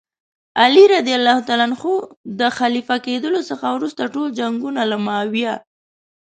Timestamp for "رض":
0.91-1.09